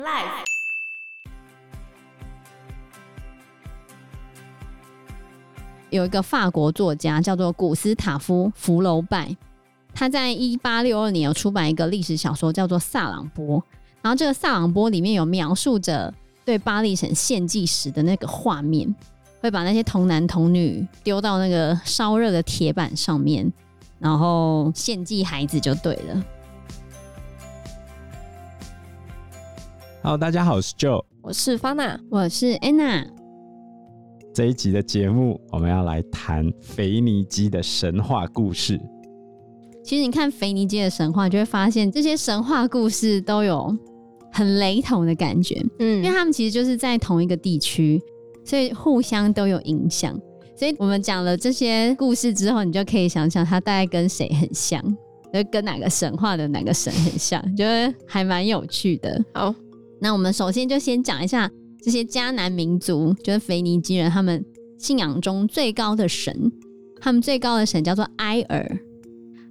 [0.00, 0.46] Life
[5.90, 9.36] 有一个法国作家叫做古斯塔夫·福楼拜，
[9.92, 13.58] 他在一八六二年有出版一个历史小说叫做《萨朗波》，
[14.00, 16.14] 然后这个《萨朗波》里面有描述着
[16.46, 18.94] 对巴黎城献祭时的那个画面，
[19.42, 23.52] 会把那些童男童女丢到那个烧热的铁板上面，
[23.98, 26.24] 然后献祭孩子就对了。
[30.02, 33.06] Hello，大家好，我是 Joe，我是 Fana，我是 Anna。
[34.32, 38.80] 这一集的节目，我们要来谈腓尼基的神话故事。
[39.84, 43.76] 其实你看腓尼基的神话，就会发现这些神话故事都有
[44.32, 45.62] 很雷同的感觉。
[45.80, 48.00] 嗯，因为他们其实就是在同一个地区，
[48.42, 50.18] 所以互相都有影响。
[50.56, 54.82] 所以我们讲了这些故事之后，你就可以想想它大概跟谁很像，
[55.30, 59.22] 就跟哪个神话的哪个神很像，觉得还蛮有趣的。
[59.34, 59.54] 好。
[60.00, 61.50] 那我们首先就先讲一下
[61.82, 64.44] 这些迦南民族，就是腓尼基人，他们
[64.78, 66.50] 信仰中最高的神，
[67.00, 68.80] 他们最高的神叫做埃尔。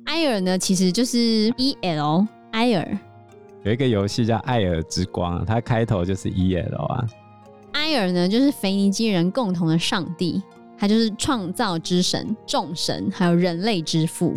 [0.05, 2.97] 埃尔呢，其实就是 E L 埃尔。
[3.63, 7.05] 有一个游戏叫《艾尔之光》，它开头就是 E L 啊。
[7.73, 10.41] 埃尔呢，就是腓尼基人共同的上帝，
[10.77, 14.35] 他就是创造之神、众神，还有人类之父。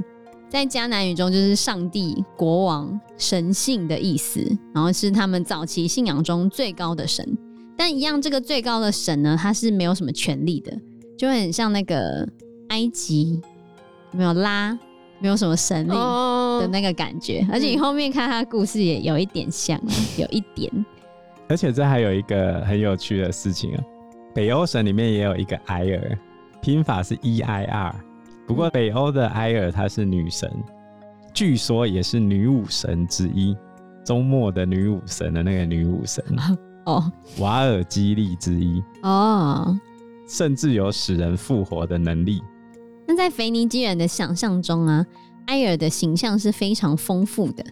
[0.52, 4.38] 在迦南语中，就是上帝、国王、神性的意思，
[4.74, 7.26] 然后是他们早期信仰中最高的神。
[7.74, 10.70] 但一样，这个最高的神呢，他是没有什么权利的，
[11.16, 12.28] 就很像那个
[12.68, 13.40] 埃及
[14.10, 14.78] 没有拉，
[15.20, 17.42] 没有什么神力的那个感觉。
[17.50, 19.80] 而且你后面看他的故事也有一点像，
[20.18, 20.70] 有一点。
[21.48, 23.82] 而且这还有一个很有趣的事情啊，
[24.34, 26.18] 北欧神里面也有一个埃尔，
[26.60, 28.04] 拼法是 E I R。
[28.46, 30.50] 不过北欧的埃尔她是女神，
[31.32, 33.56] 据说也是女武神之一，
[34.04, 36.22] 周末的女武神的那个女武神
[36.84, 39.78] 哦，瓦尔基利之一哦，
[40.28, 42.42] 甚至有使人复活的能力。
[43.06, 45.06] 那在腓尼基人的想象中啊，
[45.46, 47.64] 埃尔的形象是非常丰富的，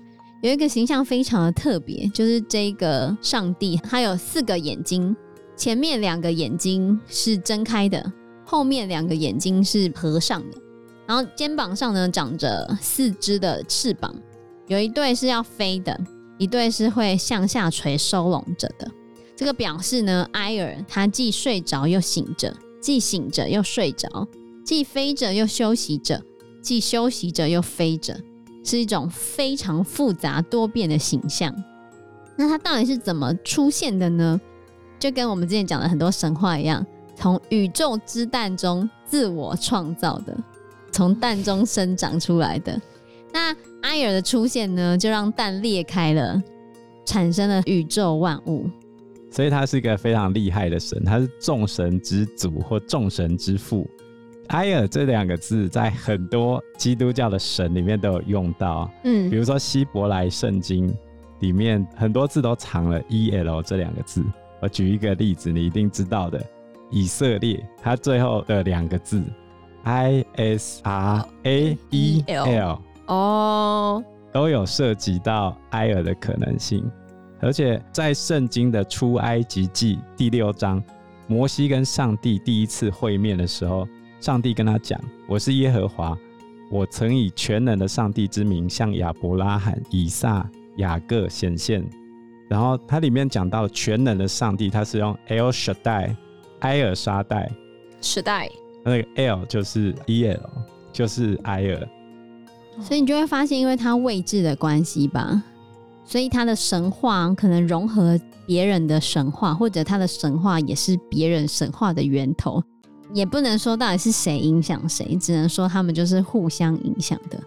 [0.42, 5.14] 有一个形象非常的特别，就是这个上帝他有四个眼睛，
[5.56, 8.12] 前面两个眼睛是睁开的。
[8.50, 10.58] 后面两个眼睛是合上的，
[11.06, 14.12] 然后肩膀上呢长着四只的翅膀，
[14.66, 15.96] 有一对是要飞的，
[16.36, 18.90] 一对是会向下垂收拢着的。
[19.36, 24.26] 这个表示呢，埃尔他既睡着又醒着，既醒着又睡着，
[24.64, 26.20] 既飞着又休息着，
[26.60, 28.20] 既休息着又飞着，
[28.64, 31.54] 是一种非常复杂多变的形象。
[32.34, 34.40] 那它到底是怎么出现的呢？
[34.98, 36.84] 就跟我们之前讲的很多神话一样。
[37.20, 40.34] 从宇宙之蛋中自我创造的，
[40.90, 42.80] 从蛋中生长出来的。
[43.30, 46.42] 那埃尔的出现呢，就让蛋裂开了，
[47.04, 48.66] 产生了宇宙万物。
[49.30, 53.86] 所以他是一个非常厉害的神，他是众神之祖或众神之父。
[54.48, 60.92] 埃尔这两个字在很多基督教的神里面都有用到，嗯，比如说希伯来圣经
[61.40, 64.24] 里面很多字都藏了 E L 这两个字。
[64.62, 66.42] 我举一个例子，你一定知道的。
[66.90, 69.22] 以色列，它最后的两个字
[69.84, 76.84] ，I S R A E L，哦，都有涉及到埃尔的可能性。
[77.40, 80.82] 而且在圣经的出埃及记第六章，
[81.26, 83.88] 摩西跟上帝第一次会面的时候，
[84.20, 86.14] 上帝跟他讲：“我是耶和华，
[86.70, 90.46] 我曾以全能的上帝之名向亚伯拉罕、以撒、
[90.76, 91.82] 雅各显现。”
[92.50, 96.14] 然后它里面讲到全能的上帝，它是用 El Shaddai。
[96.60, 97.50] 埃尔沙代，
[98.00, 98.50] 时代，
[98.84, 100.40] 那个 L 就是 EL，
[100.92, 101.88] 就是埃尔，
[102.80, 105.42] 所以你就会发现，因为它位置的关系吧，
[106.04, 112.62] 所以它的神话可能融合别人的神话，或者它的神话也是别人神话的源头，
[113.14, 117.40] 也不能说到底是谁影响谁，只能说他们就是互相影响的。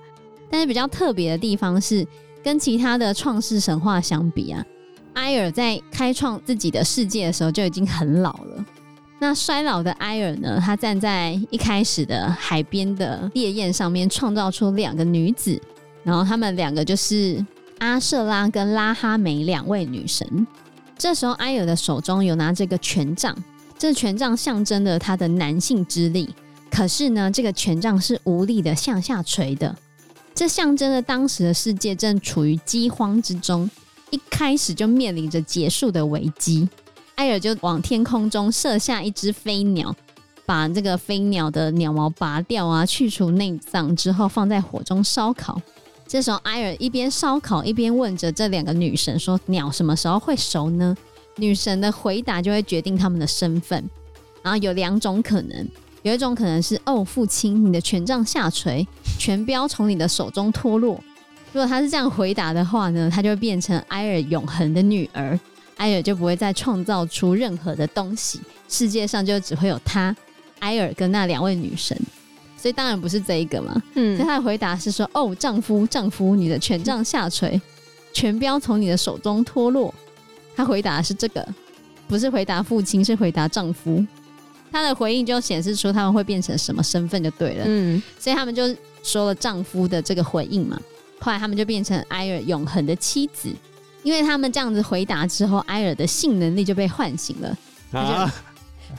[0.50, 2.06] 但是比较特别的地方是，
[2.44, 4.64] 跟其他的创世神话相比啊，
[5.14, 8.66] 埃尔在开创自己的世界的时候就已经很老了。
[9.24, 10.60] 那衰老的埃尔呢？
[10.60, 15.58] 他站在一开始的海边的烈焰上面，创造出两个女子，
[16.04, 17.44] 然后他们两个就是
[17.78, 20.46] 阿瑟拉跟拉哈梅两位女神。
[20.98, 23.34] 这时候埃尔的手中有拿这个权杖，
[23.78, 26.30] 这权杖象征了他的男性之力。
[26.70, 29.74] 可是呢，这个权杖是无力的向下垂的，
[30.36, 33.72] 这象征了当时的世界正处于饥荒之中，
[34.10, 36.68] 一开始就面临着结束的危机。
[37.16, 39.96] 埃尔就往天空中射下一只飞鸟，
[40.46, 45.62] 把这个飞鸟的鸟毛拔掉啊，去除内脏之后放在火中烧烤。
[46.08, 50.96] 这时候埃尔一边烧烤一边问着这两个女神说：“鸟什么时候会熟呢？”
[51.38, 53.84] 女神的回答就会决定他们的身份。
[54.44, 55.68] 然后有两种可能，
[56.02, 58.86] 有一种可能是：“哦，父亲，你的权杖下垂，
[59.18, 61.02] 权标从你的手中脱落。”
[61.54, 65.40] 如果他是这样回答的话呢，他就会变成埃尔永恒的女儿，
[65.78, 68.40] 埃尔就不会再创造出任何的东西，
[68.70, 70.16] 世界上就只会有他，
[70.60, 71.98] 埃尔跟那两位女神。
[72.58, 73.82] 所以当然不是这一个嘛。
[73.96, 77.60] 嗯，所以他的回答是说：“哦，丈夫，丈夫，你的权杖下垂，
[78.14, 79.94] 权标从你的手中脱落。”
[80.56, 81.46] 他回答的是这个，
[82.08, 84.06] 不是回答父亲，是回答丈夫。
[84.72, 87.66] 他的回应就显示出他们会变成什么身份就对了。
[87.68, 88.64] 嗯，所以他们就
[89.04, 90.80] 说了丈夫的这个回应嘛。
[91.20, 93.50] 后来他们就变成埃尔永恒的妻子，
[94.04, 97.58] 因为他们这样子回答之后，埃尔的性能力就被唤醒了。
[97.92, 98.32] 啊，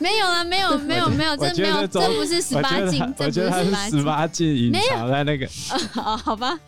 [0.01, 5.47] 没有啊，没有， 没有，没有，这没有，这不是十八禁，这不是十八禁，隐藏在那个。
[5.95, 6.59] 哦，好吧，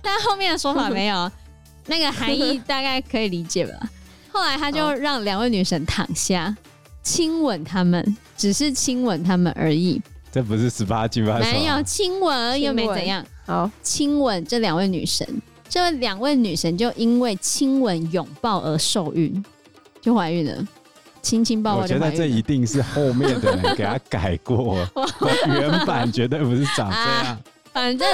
[0.00, 1.30] 但后面的说法没有，
[1.86, 3.72] 那个含义大概可以理解吧。
[4.32, 6.56] 后来他就让两位女神躺下，
[7.02, 10.00] 亲吻他们，只是亲吻他们而已。
[10.32, 11.38] 这不是十八禁吧？
[11.40, 13.22] 没有亲吻又没怎样。
[13.44, 15.26] 好，亲吻这两位女神，
[15.72, 19.42] 这两位女神就因为亲吻、拥抱而受孕，
[20.02, 20.68] 就怀孕了。
[21.22, 24.86] 亲亲抱抱，我觉得这一定是后面的人给他改过，
[25.48, 27.24] 原版绝对不是长这样。
[27.24, 27.40] 啊、
[27.72, 28.06] 反正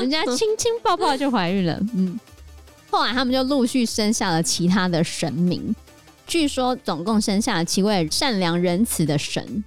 [0.00, 1.78] 人家 亲亲抱抱就怀孕了。
[1.94, 2.18] 嗯，
[2.90, 5.72] 后来他们就陆续生下了其他的神明，
[6.26, 9.62] 据说总共生下了七位善良仁慈的神。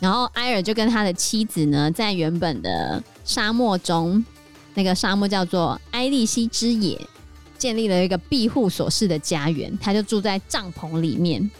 [0.00, 4.24] 然后埃尔就跟他的妻子呢，在原本的沙漠中，
[4.74, 7.00] 那个沙漠叫做埃利西之野，
[7.58, 9.76] 建立了一个庇护所式的家园。
[9.80, 11.50] 他就住在帐篷里面，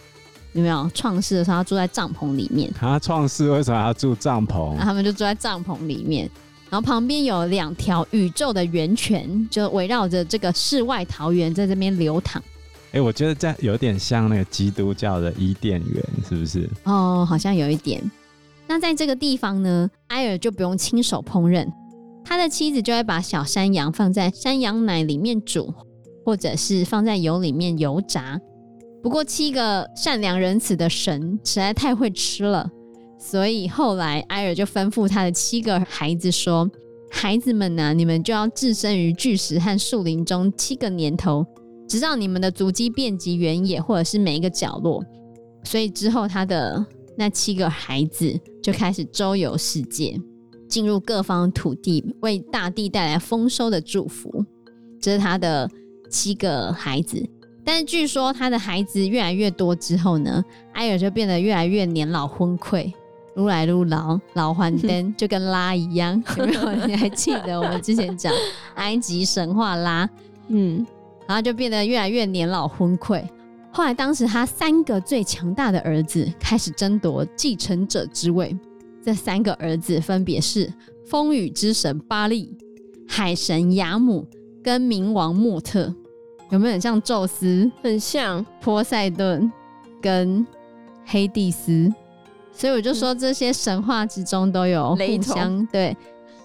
[0.52, 0.90] 有没有？
[0.94, 2.72] 创世的时候他住在帐篷里面。
[2.72, 4.76] 他创世为什么要住帐篷？
[4.78, 6.30] 他们就住在帐篷里面。
[6.70, 12.42] 然后旁边有两条宇宙的源泉，就围绕着这个世外桃源在这边流淌。
[12.92, 16.66] 哎，我觉得这有点像那个基督教的伊甸园，是不是？
[16.84, 18.02] 哦，好像有一点。
[18.66, 21.66] 那在这个地方呢，埃尔就不用亲手烹饪，
[22.32, 25.70] 他的妻子就会把小山羊放在山羊奶里面煮，
[26.24, 28.40] 或者是放在油里面油炸。
[29.02, 32.70] 不过七个善良仁慈的神实在太会吃了，
[33.18, 36.66] 所以后来埃尔就吩咐他的七个孩子说
[37.12, 41.44] ：“孩子们呐、啊，你们就要置身于巨石和树林中七个年头，
[41.86, 45.04] 直到你们的足迹遍及原野，或者是每一个角落。”
[45.64, 46.82] 所以之后他的。
[47.14, 50.18] 那七个孩子就开始周游世界，
[50.72, 54.42] 进入各方土地，为大地带来丰收的祝福。
[54.98, 55.68] 这是他的
[56.08, 57.22] 七个孩子。
[57.62, 60.42] 但是据说他的孩子越来越多之后呢，
[60.72, 62.90] 艾尔就变得越来越年老昏聩，
[63.34, 66.24] 撸来撸老，老还灯， 就跟拉一样。
[66.38, 66.86] 有没有？
[66.86, 68.32] 你还记得我们之前讲
[68.76, 70.08] 埃及神话拉？
[70.48, 70.86] 嗯，
[71.26, 73.22] 然后就变得越来越年老昏聩。
[73.70, 78.56] 后来，当时他三个最强大的儿子开始争夺继承者之位。
[79.04, 80.72] 这三个儿子分别是
[81.04, 82.56] 风雨之神巴利、
[83.06, 84.26] 海神雅姆
[84.62, 85.94] 跟冥王莫特。
[86.50, 87.70] 有没有很像宙斯？
[87.82, 89.50] 很像波塞顿
[90.00, 90.46] 跟
[91.04, 91.92] 黑帝斯。
[92.52, 95.96] 所以我就说，这些神话之中都有互相对，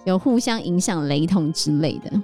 [0.04, 2.22] 有互相影响、雷同之类的。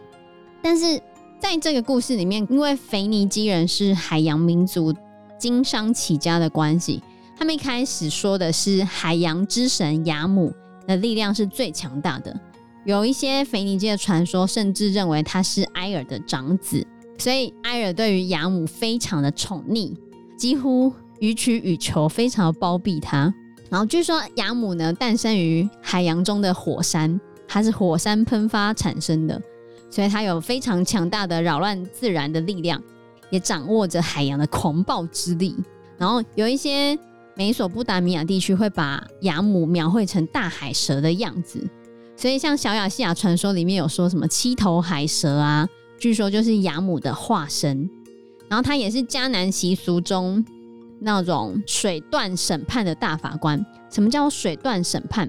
[0.62, 1.00] 但是。
[1.40, 4.94] 在这个故事里面，因为腓尼基人是海洋民族，
[5.38, 7.02] 经商起家的关系，
[7.37, 10.53] 他们一开始说的是海洋之神雅姆
[10.87, 12.35] 的力量是最强大的。
[12.85, 16.87] 有一些腓尼基的传说，甚至认为他是埃尔的长子，
[17.19, 19.95] 所以埃尔对于雅姆非常的宠溺，
[20.37, 23.33] 几乎予取予求，非常的包庇他。
[23.71, 29.41] 然后据说雅姆呢，诞生于海洋中的火山，它是火山喷发产生的。
[29.91, 32.83] 所以他有非常强大的扰乱自然的力量，
[33.31, 35.55] 也掌握着海洋的狂暴之力。
[35.97, 36.99] 然后有一些
[37.37, 41.67] 美索不达米亚地区会把雅姆描绘成大海蛇的样子，
[42.17, 47.88] 所以像小亚细亚传说里面有说什么七头海蛇啊，据说就是雅姆的化身。
[48.49, 50.45] 然后他也是迦南习俗中
[51.00, 53.64] 那种水断审判的大法官。
[53.91, 55.29] 什么叫水断审判？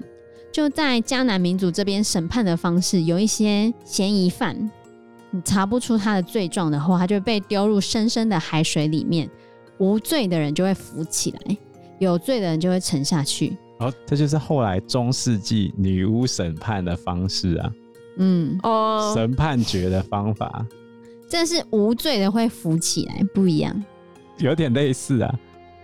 [0.52, 4.70] 就在迦南民族这边审判的方式，有一些嫌疑犯，
[5.30, 9.28] 你查不出他的罪状的话，他就被丢入深深的海水里面，
[9.78, 11.56] 无罪的人就会浮起来，
[11.98, 13.56] 有罪的人就会沉下去。
[13.78, 17.70] 哦，这就是后来中世纪女巫审判的方式啊。
[18.18, 20.64] 嗯，哦，审判决的方法，
[21.28, 23.84] 这是无罪的会浮起来，不一样。
[24.38, 25.34] 有点类似啊，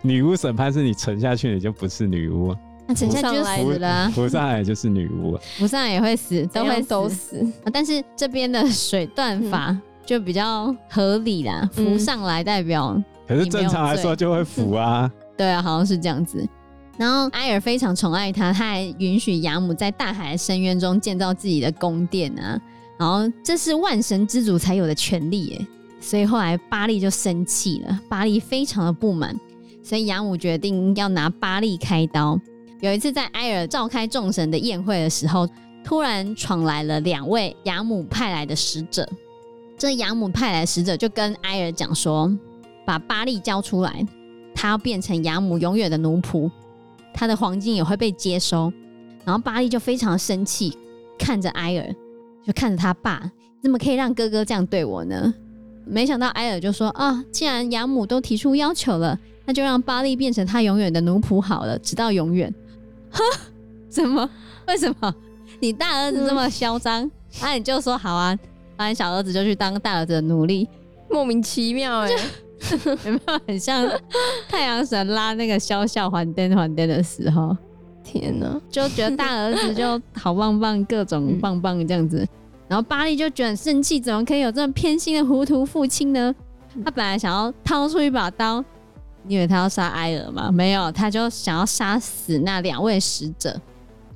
[0.01, 2.57] 女巫审判是你沉下去，你就不是女巫。
[2.87, 7.47] 那沉下去就死了，浮上来就是女巫，浮上来也会死，都会都死。
[7.73, 13.01] 但是这边的水断法就比较合理啦，浮上来代表。
[13.29, 15.11] 可是正常来说就会浮啊。
[15.43, 16.49] 对啊，好像是这样子。
[16.97, 22.61] 然后埃尔非常宠爱他，他还允许亚姆在大海的深渊中建造自己的宫殿啊。
[22.97, 25.67] 然后这是万神之主才有的权利耶。
[26.01, 29.37] 所以后来巴利就生气了，巴利非常的不满，
[29.83, 32.39] 所以亚姆决定要拿巴利开刀。
[32.81, 35.49] 有一次在埃尔召开众神的宴会的时候，
[35.83, 39.09] 突然闯来了两位亚姆派来的使者。
[39.77, 42.33] 这亚姆派来使者就跟埃尔讲说
[42.87, 44.07] ：“把巴利交出来，
[44.63, 46.49] 他要变成养母永远的奴仆，
[47.13, 48.73] 他的黄金也会被接收。”
[49.27, 50.79] 然后巴利就非常生气，
[51.19, 51.93] 看着埃尔，
[52.47, 53.29] 就看着他爸，
[53.61, 55.35] 怎么可以让哥哥这样对我呢？
[55.85, 62.55] 没想到埃尔就说：“啊，既然养母都提出要求了，那就让巴利变成他永远的奴仆好了，直到永远。
[63.11, 63.21] ”哈？
[63.89, 64.31] 怎么？
[64.69, 65.13] 为什么？
[65.59, 67.03] 你大儿子这么嚣张，
[67.43, 68.39] 那、嗯啊、你就说好啊，
[68.77, 70.69] 把你小儿子就去当大儿子的奴隶，
[71.11, 72.17] 莫名其妙哎、欸，
[73.05, 73.87] 有没有很像
[74.49, 77.57] 太阳神拉那个萧萧还灯还灯的时候？
[78.05, 82.19] 天哪，就觉得大儿子就好棒棒，各种棒棒这样子。
[82.23, 82.29] 嗯
[82.69, 86.35] 然后巴利就觉得很生气，怎么可以有这么偏心的糊涂父亲呢？
[86.83, 88.65] 他本来想要掏出一把刀，
[89.25, 90.51] 你以为他要杀埃尔吗？
[90.51, 93.61] 没有，他就想要杀死那两位使者。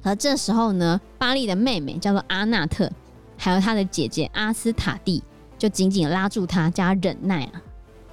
[0.03, 2.91] 而这时候呢，巴利的妹妹叫做阿纳特，
[3.37, 5.23] 还有他的姐姐阿斯塔蒂，
[5.59, 7.61] 就紧紧拉住他，叫他忍耐啊，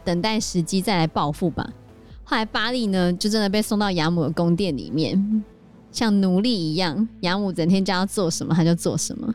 [0.03, 1.67] 等待时机再来报复吧。
[2.23, 5.43] 后来巴力呢，就真的被送到亚姆的宫殿里面，
[5.91, 9.33] 像奴隶一样，亚姆整天叫他做什么，他就做什么。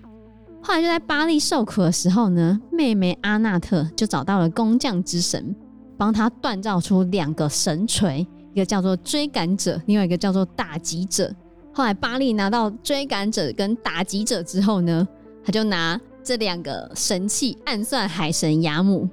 [0.63, 5.55] 后来就在巴力受苦的时候呢，妹妹阿纳特就找到了工匠之神，
[5.97, 11.33] 帮他锻造出两个神锤，一个叫做追赶者，另外一个叫做打击者。
[11.73, 15.07] 后来巴力拿到追赶者跟打击者之后呢，
[15.45, 19.09] 他就拿这两个神器暗算海神亚姆。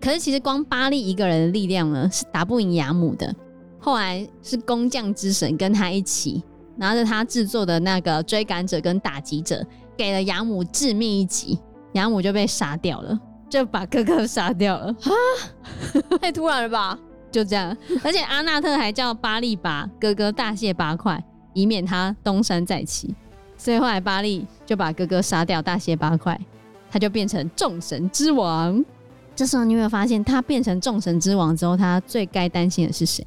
[0.00, 3.34] 可是其实光巴利一个人的力量呢，是打不赢雅姆的。
[3.78, 6.42] 后来是工匠之神跟他一起
[6.76, 9.64] 拿着他制作的那个追赶者跟打击者。
[9.96, 11.58] 给了雅姆致命一击，
[11.92, 15.12] 雅姆就被杀掉了，就把哥哥杀掉了啊！
[16.22, 16.98] 太突然了吧？
[17.30, 23.14] 就这样，而且阿纳特还叫巴利把哥哥大卸八块，以免他东山再起。
[23.58, 26.40] 所以后来巴利就把哥哥杀掉，大卸八块，
[26.90, 28.82] 他就变成众神之王。
[29.40, 33.24] 这时候你有没有发现，他变成众神之王之后，他最该担心的是谁？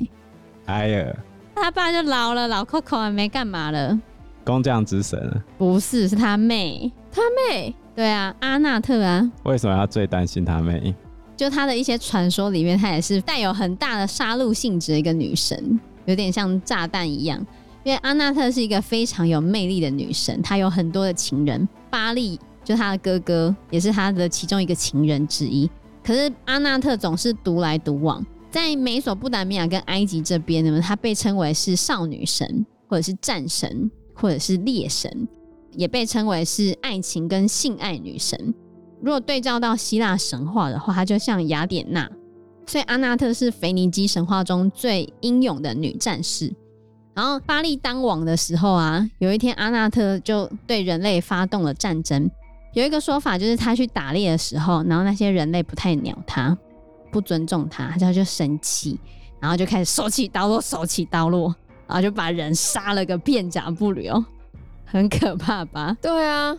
[0.65, 1.17] 埃尔，
[1.55, 3.99] 他爸就老了，老扣扣还没干嘛了。
[4.43, 9.27] 工匠之神不是，是他妹，他妹，对啊，阿纳特啊。
[9.41, 10.93] 为什么要最担心他妹？
[11.35, 17.43] 就他的一些传说里面，她也是带有很大的杀戮性质的一个女神，有点像炸弹一样。
[17.83, 25.67] 因为阿纳特是一个非常有魅力的女神，她有很多的情人，巴利就她的哥哥，也是她的其中一个情人之一。
[26.03, 33.89] 可是阿纳特总是独来独往，在美索不达米亚跟埃及这边呢，她被称为是少女神或者是战神。
[34.15, 35.27] 或者是猎神，
[35.71, 38.53] 也被称为是爱情跟性爱女神。
[39.01, 42.07] 如果对照到希腊神话的话，她就像雅典娜。
[42.67, 46.53] 所以阿纳特是腓尼基神话中最英勇的女战士。
[47.15, 52.29] 然后巴力当王的时候啊，有一天阿纳特就对人类发动了战争。
[52.73, 56.57] 有一个说法就是他去打猎的时候，然后那些人类不太鸟他，
[57.11, 58.99] 不尊重他，他就生气，
[59.39, 61.55] 然后就开始手起刀落，手起刀落。
[61.85, 64.23] 然后就把人杀了个片甲不留，
[64.85, 65.95] 很可怕吧？
[66.01, 66.57] 对啊，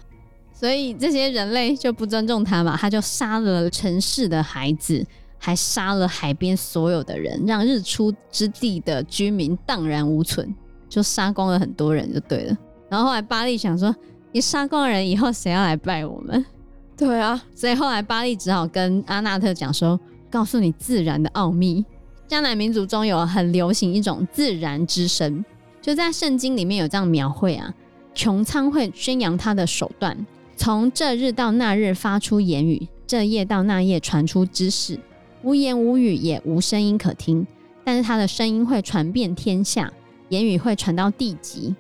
[0.53, 5.05] 所以这些人类就不尊重他嘛，他就杀了城市的孩子，
[5.39, 10.55] 还杀了海边所有的人，让日出之地的居民荡然无存，
[10.89, 12.57] 就杀光了很多人就对了。
[12.91, 13.93] 然后后来巴利想说，
[14.35, 16.45] 你杀光人以后，谁要来拜我们？
[16.99, 19.99] 对啊，所以后来巴利只好跟阿纳特讲说，
[20.29, 21.85] 告诉你自然的奥秘。
[22.29, 25.45] 迦南民族中有很流行一种自然之声，
[25.81, 27.73] 就在圣经里面有这样描绘啊，
[28.13, 30.27] 穹苍会宣扬他的手段，
[30.57, 34.99] 从这日到那日发出言语，这夜到那夜传出知识，
[35.45, 37.47] 无言无语也无声音可听，
[37.85, 39.93] 但是他的声音会传遍天下，
[40.31, 41.73] 言语会传到地极，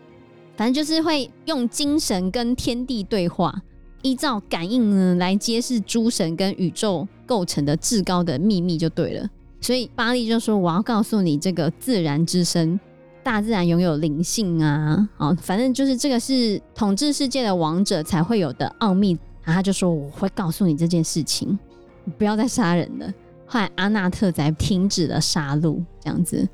[0.57, 3.63] 反正就是会用精神跟天地对话，
[4.03, 9.29] 依照感应呢来揭示诸神跟宇宙构成的至高的秘密就对了。
[9.61, 12.79] 所以巴利就说：“我要告诉你，这个自然之声，
[13.23, 21.59] 大自然拥有灵性啊，好，反正就是这个是统治世界的王者才会有的奥秘。”然后他就说：“我会告诉你这件事情，
[22.05, 23.13] 你不要再杀人了。”
[23.47, 26.49] 后来阿纳特才停止了杀戮，这样子。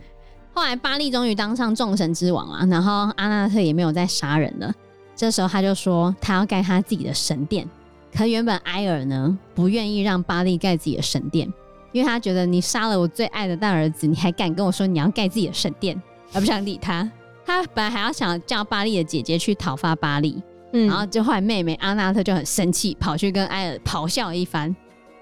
[0.52, 4.72] 后来巴利终于当上众神之王了，然后阿纳特也没有再杀人了。
[5.14, 7.68] 这时候他就说他要盖他自己的神殿。
[8.12, 11.46] 可原本埃尔呢不愿意让巴利盖自己的神殿，
[11.92, 16.00] 因为他觉得你杀了我最爱的大儿子，你还敢跟我说你要盖自己的神殿，
[16.32, 17.08] 而不想理他。
[17.46, 20.42] 他本来还要想叫巴利的姐姐去讨伐巴利，
[20.72, 24.74] 嗯，然后就后来妹妹阿纳特就很生气，跑去跟埃尔咆哮一番，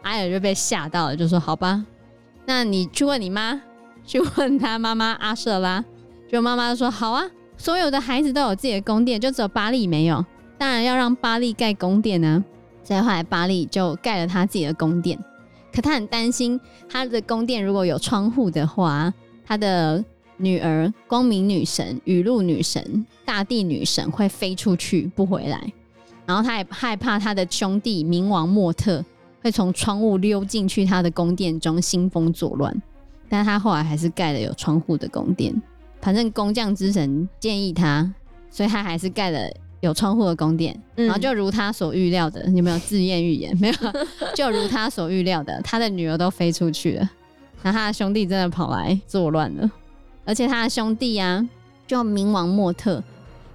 [0.03, 1.85] 埃尔就被吓到了，就说好吧，
[2.47, 3.61] 那你去问你妈，
[4.09, 5.85] 去问他妈妈阿舍拉，
[6.33, 7.23] 就妈妈说好啊，
[7.59, 10.25] 所有的孩子都有自己的宫殿，就只有巴利没有，
[10.57, 12.43] 当然要让巴利盖宫殿呢。
[12.83, 15.19] 所以后来巴利就盖了他自己的宫殿，
[15.71, 19.13] 可他很担心他的宫殿如果有窗户的话，
[19.45, 20.03] 他的
[20.39, 25.71] 女儿光明女神、雨露女神、大地女神会飞出去不回来，
[26.25, 29.05] 然后他也害怕他的兄弟冥王莫特
[29.43, 32.75] 会从窗户溜进去他的宫殿中兴风作乱，
[33.29, 35.55] 但他后来还是盖了有窗户的宫殿，
[36.01, 38.13] 反正工匠之神建议他，
[38.51, 39.39] 所以他还是盖了。
[39.81, 43.57] 有窗户的宫殿，然后就如他所预料的，你有没有自验预言？
[43.63, 43.75] 没有，
[44.35, 47.09] 就如他所预料的，他的女儿都飞出去了，
[47.63, 49.71] 然后他的兄弟真的跑来作乱了，
[50.25, 51.49] 而且他的兄弟啊，
[51.87, 53.01] 就冥王莫特，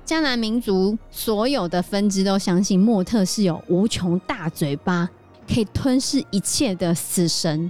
[0.06, 5.10] 迦南民族所有的分支都相信莫特是有无穷大嘴巴，
[5.46, 7.70] 可以吞噬一切的死神，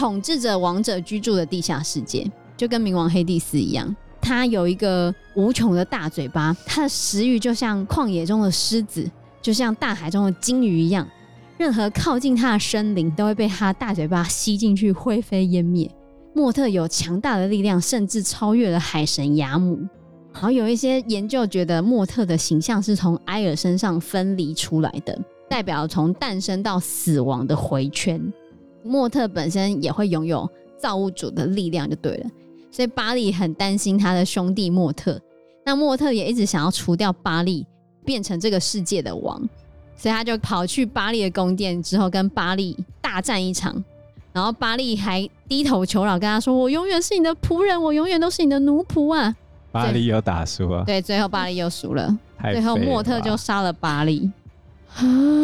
[0.00, 2.26] 统治着王者居住的地下世界，
[2.56, 3.94] 就跟冥王黑帝斯一样。
[4.18, 9.06] 他有一个无穷的大嘴巴，他的食欲就像旷野中的狮子，
[9.42, 11.06] 就像大海中的鲸鱼一样，
[11.58, 15.90] 任何靠近他的生灵都会被他大嘴巴吸进去，灰飞烟灭。
[16.32, 19.78] 莫特有强大的力量，甚至超越了海神雅姆。
[20.32, 28.32] 然后有一些研究觉得，莫特的形象是从埃尔身上分离出来的，代表从诞生到死亡的回圈。
[28.82, 32.30] 莫特本身也会拥有造物主的力量，就对了。
[32.70, 35.20] 所以巴利很担心他的兄弟莫特，
[35.64, 37.66] 那莫特也一直想要除掉巴利，
[38.04, 39.38] 变成这个世界的王，
[39.96, 43.82] 所以他就跑去巴利的宫殿之后，跟巴利大战一场，
[44.32, 49.34] 然后巴利还低头求饶，跟他说：“我永远是你的仆人，我永远都是你的奴仆啊！”
[49.72, 50.84] 巴利又打输了？
[50.84, 54.30] 对，最后巴利又输了，最后莫特就杀了巴力，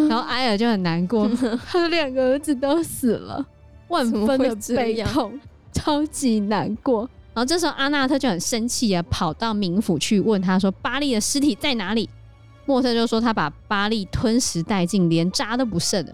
[0.08, 1.28] 然后埃尔就很难过，
[1.66, 3.44] 他的两个儿子都死了，
[3.88, 5.38] 万分的悲痛，
[5.72, 7.08] 超级难过。
[7.32, 12.08] 然后这时候阿纳特就很生气啊，跑到冥府去问他说：“巴利的尸体在哪里？”
[12.64, 16.12] 莫特就说：“他把巴利吞食殆尽，连渣都不剩了。”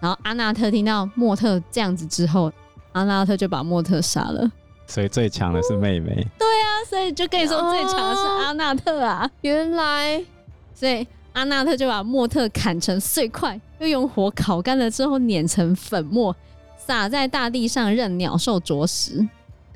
[0.00, 2.52] 然后阿纳特听到莫特这样子之后，
[2.92, 4.50] 阿纳特就把莫特杀了。
[4.86, 6.14] 所以最强的是妹妹。
[6.38, 9.28] 对啊，所以就跟你说最强的是阿纳特啊。
[9.40, 10.24] 原来，
[10.72, 16.34] 所以阿纳特就把莫特砍成碎块，又用火烤干了之后碾成粉末，
[16.76, 19.24] 撒在大地上任鸟兽啄食。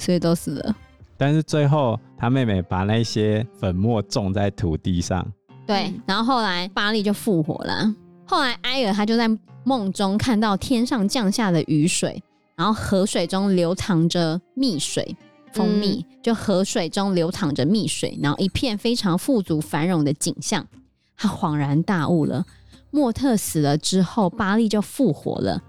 [0.00, 0.76] 所以都死了，
[1.16, 5.26] 但是最后他妹妹把那些粉末种在土地上，
[5.66, 7.92] 对，然后后来巴利就复活了。
[8.24, 9.28] 后来埃尔他就在
[9.64, 12.22] 梦中看到天上降下的雨水，
[12.54, 15.16] 然后河水中流淌着蜜水，
[15.52, 20.64] 蜂蜜，嗯、就河水中流淌着蜜水，然后一片非常富足繁荣的景象。
[21.18, 22.46] 他恍然大悟了，
[22.90, 25.60] 莫特死了之后，巴利就复活了。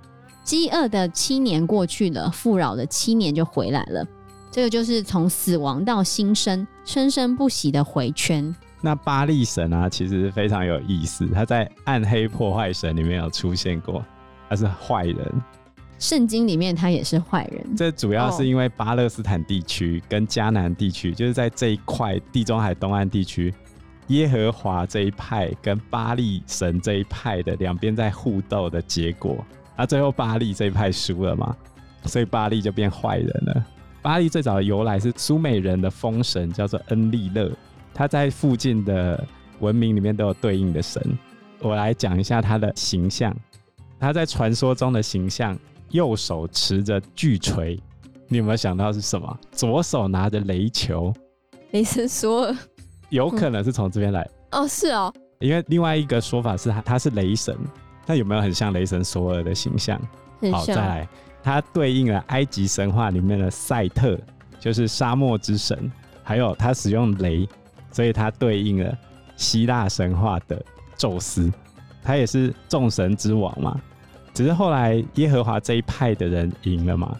[0.43, 4.05] 饥饿的七年过去了，富饶的七年就回来了。
[4.51, 8.55] 这个就是从死亡到新生，生生不息的回圈。
[8.81, 11.27] 那巴利神啊，其实非常有意思。
[11.27, 14.03] 他在暗黑破坏神里面有出现过，
[14.47, 15.41] 他是坏人。
[15.99, 17.75] 圣经里面他也是坏人。
[17.75, 23.53] 这主要是因为巴勒斯坦地区跟迦南地区，就是在这一块地中海东岸地区，
[24.09, 29.43] 耶和华这一派跟巴力神这一派的两边在互斗的结果。
[29.77, 31.55] 那最后巴力这一派输了嘛，
[32.05, 33.65] 所以巴力就变坏人了。
[34.01, 37.51] 巴力最早的由来是苏美人的风神，叫做恩利勒。
[37.93, 39.25] 他在附近的
[39.59, 41.01] 文明里面都有对应的神。
[41.59, 43.35] 我来讲一下他的形象。
[43.99, 45.57] 他在传说中的形象，
[45.89, 47.77] 右手持着巨锤，
[48.27, 49.37] 你有没有想到是什么？
[49.51, 51.13] 左手拿着雷球，
[51.71, 52.55] 雷神索尔，
[53.09, 54.27] 有可能是从这边来。
[54.51, 55.13] 哦，是哦。
[55.39, 57.55] 因为另外一个说法是他他是雷神，
[58.05, 59.99] 那有没有很像雷神索尔的形象？
[60.39, 60.51] 很。
[60.51, 61.07] 好，再来。
[61.41, 64.19] 他对应了埃及神话里面的赛特，
[64.59, 65.89] 就是沙漠之神，
[66.21, 67.47] 还有他使用雷，
[67.91, 68.97] 所以他对应了
[69.37, 70.61] 希腊神话的
[70.97, 71.49] 宙斯，
[72.03, 73.79] 他也是众神之王嘛。
[74.33, 77.17] 只是后来耶和华这一派的人赢了嘛。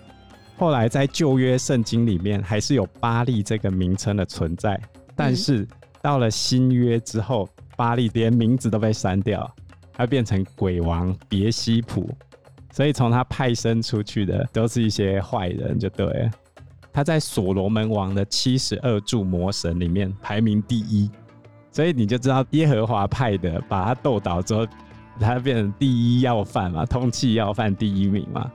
[0.58, 4.78] 后来在旧约圣经里面还是有巴利这个名称的存在，
[5.16, 5.66] 但是
[6.02, 9.50] 到了新约之后，巴力连名字都被删掉，
[9.94, 12.10] 他变成鬼王别西卜。
[12.72, 16.32] 所以从他派生出去的都是一些坏人，就对了。
[16.94, 21.10] 他在所罗门王的七十二柱魔神里面排名第一，
[21.72, 24.68] 所以你就知道耶和华派的把他斗倒之后，
[25.20, 28.52] 他变成第一要犯嘛，通缉要犯第一名嘛。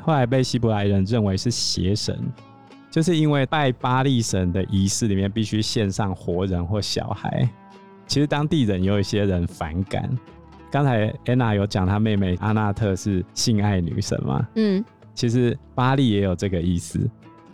[0.00, 2.18] 后来被希伯来人认为是邪神，
[2.92, 7.48] 就是因为拜巴力神的仪式里面必须献上活人或小孩。
[8.06, 10.08] 其实当地人有一些人反感。
[10.70, 14.46] 刚才安娜有讲她妹妹阿纳特是性爱女神嘛？
[14.56, 17.00] 嗯，其实巴力也有这个意思。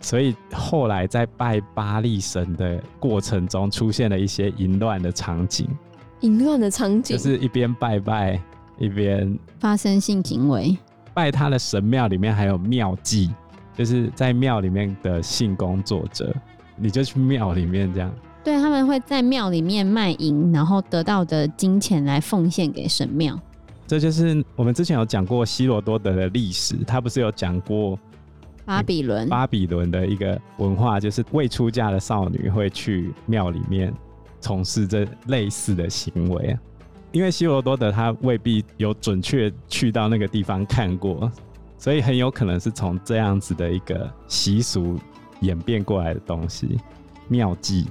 [0.01, 5.69] 所以后来在拜巴力神的过程中，出现了一些淫乱的场景。
[6.19, 8.37] 淫乱的场景就是一边拜拜
[8.77, 10.77] 一边发生性行为。
[11.13, 13.29] 拜他的神庙里面还有庙妓，
[13.79, 16.35] 就是在庙里面的性工作者，
[16.75, 18.13] 你就去庙里面这样。
[18.43, 23.39] 对，他们会在庙里面卖淫，然后得到的金钱来奉献给神庙。
[23.87, 27.97] 这就是我们之前有讲过希罗多德的历史，他不是有讲过。
[28.65, 33.93] 巴比伦，巴比伦的一个文化就是未出嫁的少女会去庙里面
[34.41, 36.59] 从事这类似的行为啊。
[37.13, 41.31] 因为希罗多德他未必有准确去到那个地方看过，
[41.79, 44.99] 所以很有可能是从这样子的一个习俗
[45.39, 46.77] 演变过来的东西。
[47.27, 47.87] 妙计，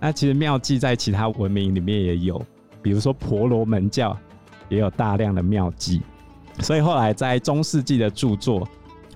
[0.00, 2.40] 那其实妙计在其他文明里面也有，
[2.80, 4.16] 比如说婆罗门教
[4.70, 6.00] 也有大量的妙计，
[6.60, 8.66] 所以后来在中世纪的著作。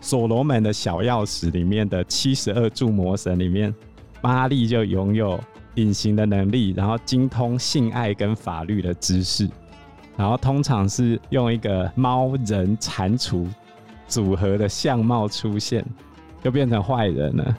[0.01, 3.75] 所罗门的小钥匙里面的七十二柱魔神里面，
[4.21, 5.41] 巴利就拥有
[5.75, 9.51] 隐形的能力，然后精通性爱跟法律的知识，
[10.17, 13.45] 然后通常是用一个猫人蟾蜍
[14.09, 15.85] 组合的相貌出现，
[16.42, 17.57] 就变成坏人了。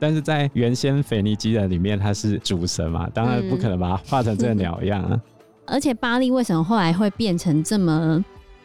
[0.00, 5.20] 但是在原先腓尼基人里面，他是主神嘛，当然不可能把它画成这个鸟样啊。
[5.64, 8.24] 而且巴利为什么后来会变成这么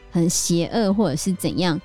[0.09, 1.79] 很邪恶，或者是怎样？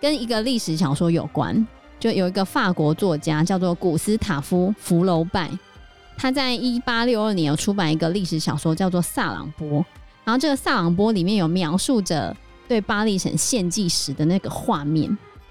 [0.00, 1.66] 跟一个历史小说有关，
[1.98, 5.50] 就有一个法国作家叫做古斯塔夫·福楼拜，
[6.16, 9.80] 他在一八六二年有出版一个历史小说叫做《萨朗波》，
[10.24, 12.36] 然后这个《萨朗波》里面有描述着
[12.68, 15.08] 对巴力神献祭时的那个画面，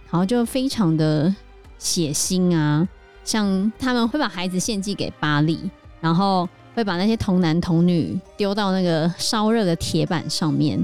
[0.09, 1.33] 然后就非常的
[1.77, 2.87] 血腥啊，
[3.23, 5.69] 像他们会把孩子献祭给巴力，
[5.99, 10.83] 然后会把那些童男童女丢到那个烧热的铁板上面，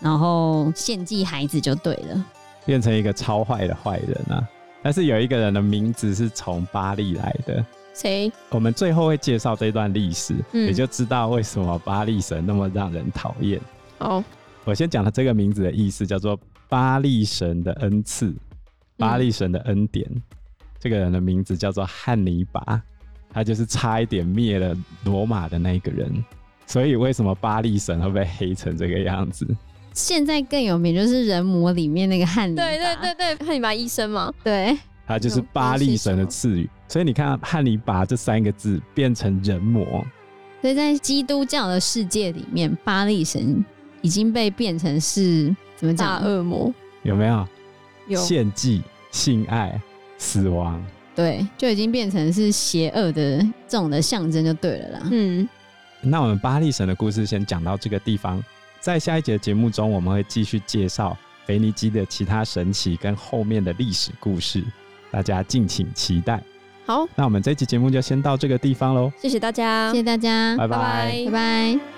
[0.00, 2.24] 然后献祭孩子就对了。
[2.66, 4.46] 变成一个超坏的坏人啊！
[4.82, 7.64] 但是有一个人的名字是从巴力来的，
[7.94, 8.30] 谁？
[8.50, 13.58] 我们最后会介绍这段历史，嗯，你就知道为什么巴力神那么让人讨厌。
[14.00, 14.22] 哦，
[14.64, 18.34] 我先讲了这个名字的意思，叫做巴力神的恩赐，
[18.96, 20.06] 巴力神的恩典。
[20.10, 20.22] 嗯，
[20.78, 22.82] 这个人的名字叫做汉尼拔，
[23.32, 26.24] 他就是差一点灭了罗马的那个人。
[26.66, 29.46] 所以为什么巴力神会被黑成这个样子？
[29.94, 40.06] 现在更有名就是人魔里面那个汉尼拔，对对对对，汉尼拔医生嘛，对，他就是巴力神的赐予，所以你看汉尼拔这三个字变成人魔，
[40.60, 43.64] 所以在基督教的世界里面，巴力神
[44.00, 46.20] 已经被变成是怎么讲？
[46.20, 47.46] 大恶魔有没有？
[48.08, 49.78] 有献祭、性爱、
[50.16, 50.82] 死亡，
[51.14, 55.08] 对，就已经变成是邪恶的这种的象征就对了啦。
[55.10, 55.46] 嗯，
[56.00, 58.42] 那我们巴力神的故事先讲到这个地方。
[58.80, 64.64] 在下一节节目中，我们会继续介绍腓尼基的其他神奇跟后面的历史故事，
[65.10, 66.42] 大家敬请期待。
[66.86, 69.12] 好，那我们这期节目就先到这个地方喽。
[69.20, 71.24] 谢谢大家，谢谢大家，拜拜，拜拜。
[71.26, 71.97] 拜拜。